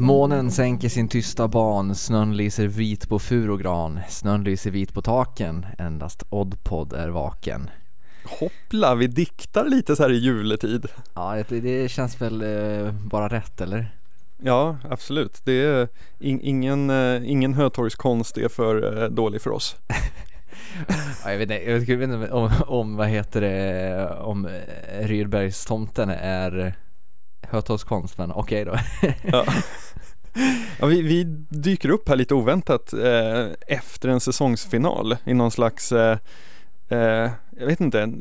[0.00, 5.66] Månen sänker sin tysta ban, snön lyser vit på furogran, snön lyser vit på taken,
[5.78, 7.70] endast Oddpod är vaken.
[8.24, 10.86] Hoppla, vi diktar lite så här i juletid.
[11.14, 13.96] Ja, det, känns väl eh, bara rätt eller?
[14.38, 15.40] Ja, absolut.
[15.44, 19.76] Det är in, ingen, eh, ingen Hötorgskonst är för eh, dålig för oss.
[21.24, 24.48] ja, jag vet inte, jag vet inte om, om, vad heter det, om
[25.00, 26.74] Rydbergstomten är
[27.52, 29.08] Hötorgskonst, men okej okay då.
[29.22, 29.44] ja.
[30.78, 35.92] Ja, vi, vi, dyker upp här lite oväntat eh, efter en säsongsfinal i någon slags
[35.92, 36.18] eh,
[36.88, 38.12] eh, jag vet inte,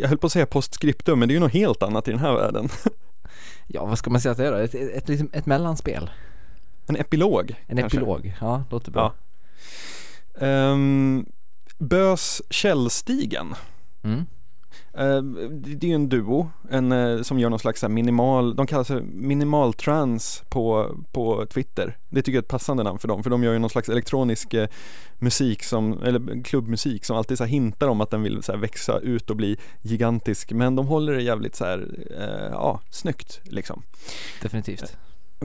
[0.00, 2.20] jag höll på att säga postscriptum men det är ju något helt annat i den
[2.20, 2.68] här världen.
[3.66, 4.58] ja, vad ska man säga att det är då?
[4.58, 6.10] Ett, ett, ett, ett mellanspel?
[6.86, 7.54] En epilog?
[7.66, 7.98] En kanske.
[7.98, 9.14] epilog, ja, låter bra.
[10.40, 10.46] Ja.
[10.46, 11.26] Um,
[11.78, 13.54] Bös Källstigen.
[14.02, 14.26] Mm.
[14.94, 18.84] Eh, det är ju en duo en, eh, som gör någon slags minimal, de kallar
[18.84, 21.96] sig minimaltrans på, på Twitter.
[22.08, 23.88] Det tycker jag är ett passande namn för dem, för de gör ju någon slags
[23.88, 24.68] elektronisk eh,
[25.18, 29.30] musik som, eller klubbmusik som alltid så hintar om att den vill så växa ut
[29.30, 31.88] och bli gigantisk, men de håller det jävligt så här,
[32.52, 33.82] ja, snyggt liksom.
[34.42, 34.96] Definitivt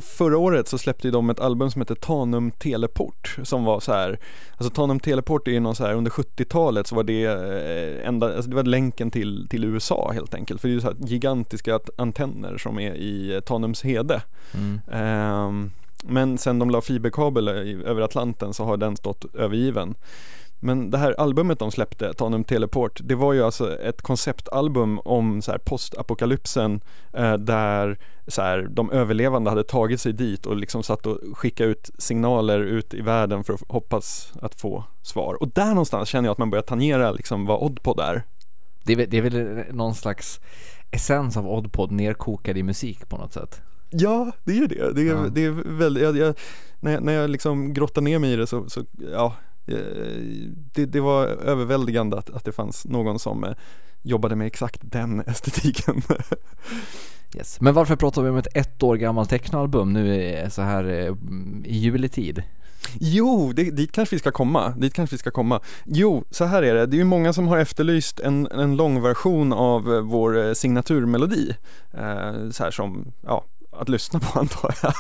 [0.01, 4.19] förra året så släppte de ett album som heter Tanum Teleport som var så här,
[4.57, 8.35] alltså Tanum Teleport är ju någon så här under 70-talet så var det eh, enda,
[8.35, 10.97] alltså det var länken till, till USA helt enkelt för det är ju så här
[10.99, 14.21] gigantiska antenner som är i eh, Tanumshede.
[14.53, 14.79] Mm.
[15.47, 15.71] Um,
[16.03, 19.95] men sen de la fiberkabel över Atlanten så har den stått övergiven.
[20.59, 25.41] Men det här albumet de släppte, Tanum Teleport, det var ju alltså ett konceptalbum om
[25.41, 26.81] så här postapokalypsen
[27.13, 31.69] eh, där så här, de överlevande hade tagit sig dit och liksom satt och skickade
[31.69, 35.33] ut signaler ut i världen för att hoppas att få svar.
[35.41, 38.23] Och där någonstans känner jag att man börjar tangera liksom vad Oddpod är.
[38.83, 40.39] Det är, väl, det är väl någon slags
[40.91, 43.61] essens av Oddpod nerkokad i musik på något sätt?
[43.89, 44.93] Ja, det är det.
[44.93, 45.27] Det är, ja.
[45.31, 46.35] det är väldigt, jag, jag,
[46.79, 49.35] när, jag, när jag liksom grottar ner mig i det så, så ja,
[50.73, 53.53] det, det, var överväldigande att, att det fanns någon som eh,
[54.01, 56.01] jobbade med exakt den estetiken.
[57.35, 57.61] yes.
[57.61, 61.15] Men varför pratar vi om ett ett år gammalt technoalbum nu så här eh,
[61.65, 62.43] i juletid?
[62.99, 64.69] Jo, det, dit kanske vi ska komma.
[64.77, 65.59] Dit kanske vi ska komma.
[65.85, 66.85] Jo, så här är det.
[66.85, 71.55] Det är ju många som har efterlyst en, en lång version av vår signaturmelodi.
[71.93, 74.93] Eh, så här som, ja, att lyssna på antar jag.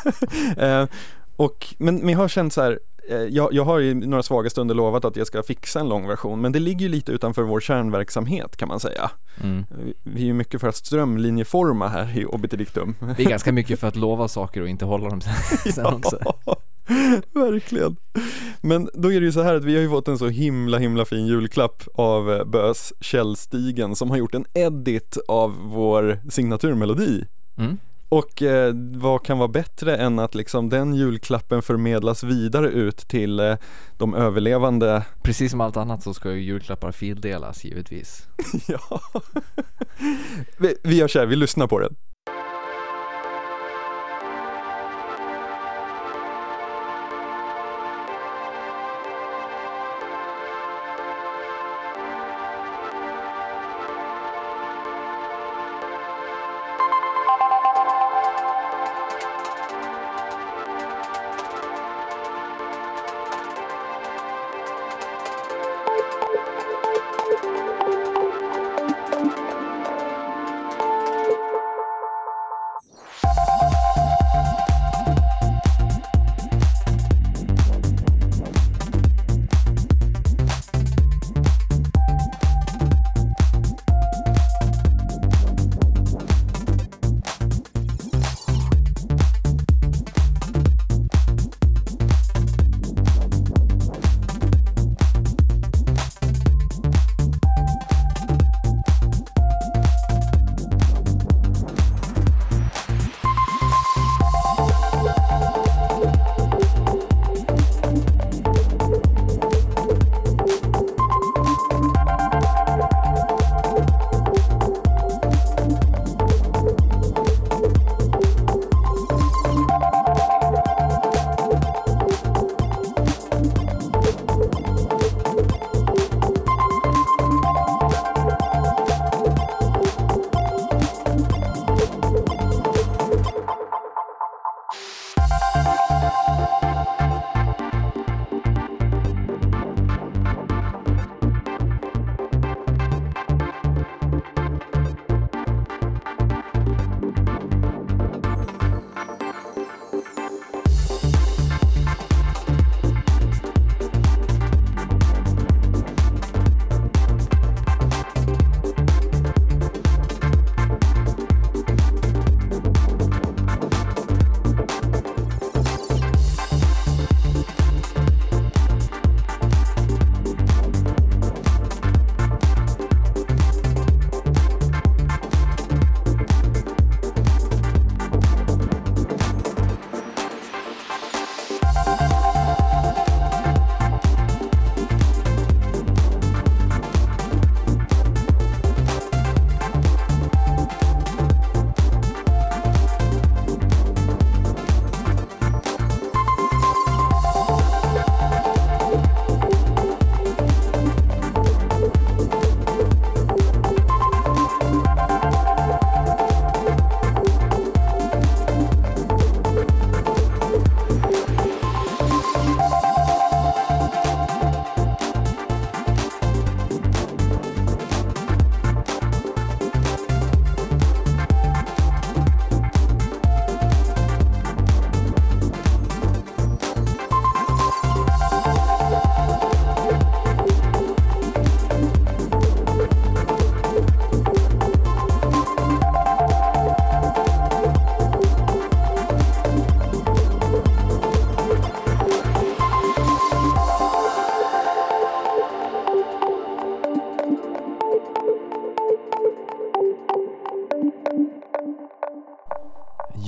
[0.81, 0.87] eh,
[1.35, 4.49] och, men, men jag har känt så här, Eh, jag, jag har i några svaga
[4.49, 7.43] stunder lovat att jag ska fixa en lång version men det ligger ju lite utanför
[7.43, 9.11] vår kärnverksamhet kan man säga.
[9.43, 9.65] Mm.
[10.03, 12.95] Vi är ju mycket för att strömlinjeforma här i Obitidictum.
[13.17, 15.21] Vi är ganska mycket för att lova saker och inte hålla dem
[15.63, 16.19] sen ja, också.
[17.33, 17.95] Verkligen.
[18.61, 20.77] Men då är det ju så här att vi har ju fått en så himla
[20.77, 27.25] himla fin julklapp av eh, Bös Källstigen som har gjort en edit av vår signaturmelodi.
[27.57, 27.77] Mm.
[28.09, 33.39] Och eh, vad kan vara bättre än att liksom den julklappen förmedlas vidare ut till
[33.39, 33.55] eh,
[33.97, 35.03] de överlevande?
[35.23, 38.27] Precis som allt annat så ska ju julklappar fildelas givetvis.
[38.67, 39.01] Ja.
[40.57, 41.95] Vi, vi gör så här, vi lyssnar på den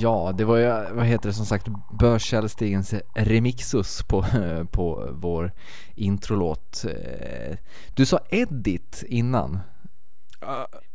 [0.02, 1.66] Ja, det var ju, vad heter det som sagt,
[1.98, 4.24] Börs Källstigens remixus på,
[4.70, 5.52] på vår
[5.94, 6.84] introlåt.
[6.84, 7.56] Eh,
[7.94, 9.58] Du sa edit innan.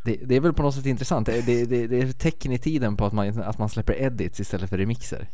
[0.04, 1.26] Det, det är väl på något sätt intressant.
[1.26, 4.70] Det, det, det, är tecken i tiden på att man, att man släpper edits istället
[4.70, 5.28] för remixer.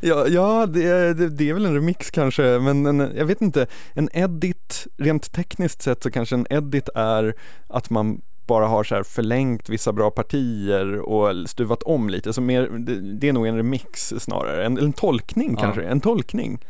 [0.00, 3.42] Ja, ja det, är- det, det är väl en remix kanske, men en, jag vet
[3.42, 7.34] inte, en edit, rent tekniskt sett så kanske en edit är
[7.68, 12.40] att man bara har så här förlängt vissa bra partier och stuvat om lite, så
[12.40, 15.62] mer, det, det är nog en remix snarare, en, en tolkning Ja.
[15.62, 16.64] kanske, en tolkning.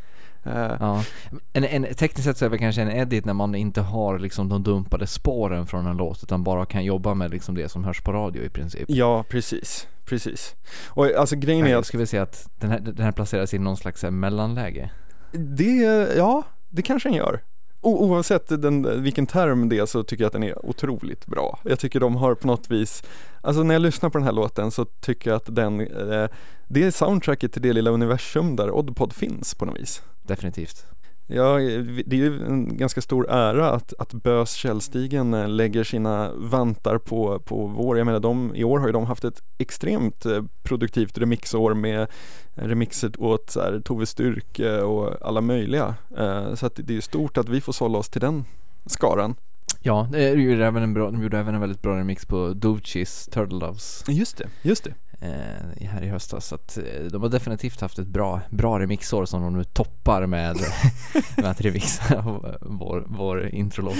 [0.45, 1.05] Eh, Ja.
[1.53, 4.49] En, en, tekniskt sett så är det kanske en edit när man inte har liksom
[4.49, 8.01] de dumpade spåren från en låt utan bara kan jobba med liksom det som hörs
[8.01, 8.85] på radio i princip.
[8.89, 10.55] ja, precis, precis.
[10.89, 13.55] Och alltså grejen är Jag att skulle vilja säga att den här, den här placeras
[13.55, 14.91] i någon slags här mellanläge.
[15.33, 17.41] det, ja, det kanske den gör.
[17.81, 21.59] O- oavsett den, vilken term det är så tycker jag att den är otroligt bra.
[21.65, 23.03] Jag tycker de har på något vis,
[23.41, 26.29] alltså när jag lyssnar på den här låten så tycker jag att den, eh,
[26.69, 30.03] det är soundtracket till det lilla universum där Oddpod finns på något vis.
[30.23, 30.85] Definitivt.
[31.29, 31.59] Ja,
[32.07, 36.99] det är ju en ganska stor ära att, att Bös Källstigen eh, lägger sina vantar
[36.99, 40.43] på, på vår, jag menar de, i år har ju de haft ett extremt eh,
[40.63, 42.07] produktivt remixår med
[42.55, 45.95] remixer åt så här, Tove Styrke och alla möjliga.
[46.19, 48.45] Eh, Så att det är ju stort att vi får sålla oss till den
[48.87, 49.35] skaran.
[49.83, 53.29] Ja, de gjorde även en, bra, de gjorde även en väldigt bra remix på Doechis
[53.33, 54.95] Turtle Doves Just det, just det.
[55.21, 56.47] Eh, här i höstas.
[56.47, 60.27] Så att eh, de har definitivt haft ett bra, bra remixår som de nu toppar
[60.27, 60.57] med,
[61.37, 62.23] med att remixa
[62.61, 63.97] vår, vår introlåt.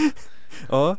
[0.69, 0.97] Ja,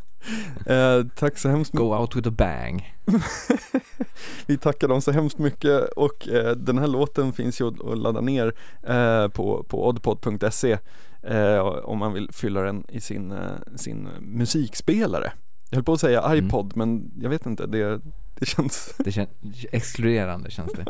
[0.65, 1.87] eh, tack så hemskt mycket.
[1.87, 2.95] Go out with a bang.
[4.45, 8.21] Vi tackar dem så hemskt mycket och eh, den här låten finns ju att, ladda
[8.21, 10.77] ner eh, på, på oddpod.se
[11.23, 13.33] eh, om man vill fylla den i sin,
[13.75, 15.31] sin musikspelare.
[15.69, 16.45] Jag höll på att säga Mm.
[16.45, 18.01] iPod men jag vet inte, det,
[18.39, 19.29] det känns Det känns
[19.71, 20.85] exkluderande känns det.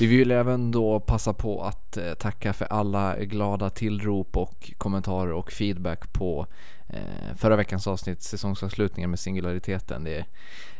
[0.00, 5.32] Vi vill även då passa på att eh, tacka för alla glada tillrop och kommentarer
[5.32, 6.46] och feedback på
[6.88, 10.04] eh, förra veckans avsnitt säsongsavslutningen med singulariteten.
[10.04, 10.18] Det,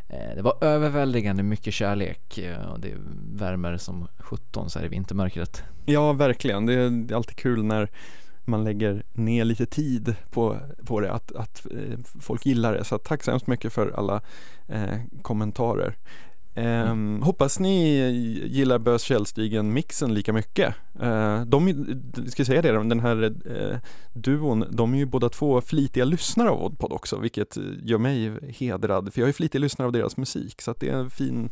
[0.08, 2.38] eh, det var överväldigande mycket kärlek
[2.72, 2.94] och det
[3.32, 5.62] värmer som 17 så här i vintermörkret.
[5.84, 6.66] Ja, verkligen.
[6.66, 7.88] Det är alltid kul när
[8.44, 10.56] man lägger ner lite tid på,
[10.86, 12.84] på det, att, att eh, folk gillar det.
[12.84, 14.20] Så tack så hemskt mycket för alla
[14.68, 15.96] eh, kommentarer.
[16.54, 17.98] Ehm, Hoppas ni
[18.46, 20.74] gillar Bös Källstigen mixen lika mycket.
[21.00, 21.84] Eh, de,
[22.28, 23.78] ska säga det, den här eh,
[24.12, 29.12] duon, de är ju båda två flitiga lyssnare av Oddpod också, vilket gör mig hedrad,
[29.12, 31.50] för jag är flitig lyssnare av deras musik, så att det är en fin,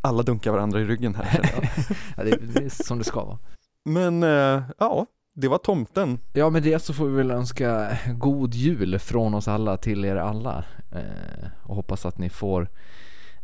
[0.00, 1.70] alla dunkar varandra i ryggen här.
[2.16, 3.38] Ja, det, det är som det ska vara.
[3.84, 6.18] Men eh, ja, det var tomten.
[6.32, 10.16] Ja med det så får vi väl önska god jul från oss alla till er
[10.16, 12.68] alla eh, och hoppas att ni får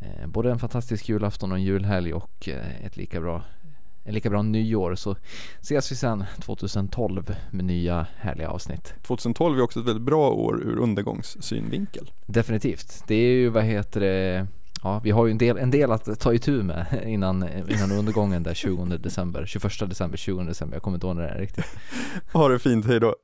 [0.01, 3.43] eh, både en fantastisk julafton och en julhelg och eh, ett lika bra
[4.05, 5.17] en lika bra nyår så
[5.61, 8.95] ses vi sen 2012 med nya härliga avsnitt.
[9.03, 12.11] 2012 är också ett väldigt bra år ur undergångssynvinkel.
[12.27, 13.05] Definitivt.
[13.07, 14.47] Det är ju vad heter det
[14.83, 18.43] Ja, vi har ju en del, en del att ta itu med innan, innan undergången
[18.43, 21.67] där 20 december, 21 december, 20 december, jag kommer inte ihåg när det är riktigt.
[22.33, 23.15] Ha det fint, hej då.